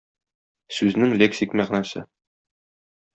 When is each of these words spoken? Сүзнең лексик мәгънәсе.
Сүзнең 0.77 1.13
лексик 1.21 1.53
мәгънәсе. 1.61 2.03